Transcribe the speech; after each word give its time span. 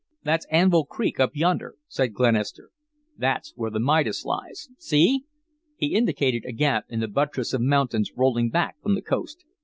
"That's 0.23 0.47
Anvil 0.49 0.85
Creek 0.85 1.19
up 1.19 1.35
yonder," 1.35 1.75
said 1.87 2.15
Glenister. 2.15 2.71
"There's 3.15 3.53
where 3.55 3.69
the 3.69 3.79
Midas 3.79 4.25
lies. 4.25 4.67
See!" 4.79 5.25
He 5.77 5.93
indicated 5.93 6.43
a 6.43 6.53
gap 6.53 6.85
in 6.89 7.01
the 7.01 7.07
buttress 7.07 7.53
of 7.53 7.61
mountains 7.61 8.11
rolling 8.17 8.49
back 8.49 8.81
from 8.81 8.95
the 8.95 9.03
coast. 9.03 9.45